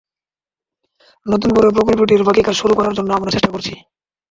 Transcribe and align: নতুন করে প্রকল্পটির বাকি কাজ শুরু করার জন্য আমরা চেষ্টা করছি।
নতুন 1.25 1.49
করে 1.53 1.67
প্রকল্পটির 1.69 2.25
বাকি 2.27 2.41
কাজ 2.43 2.55
শুরু 2.61 2.73
করার 2.75 2.95
জন্য 2.97 3.09
আমরা 3.13 3.33
চেষ্টা 3.35 3.53
করছি। 3.53 3.73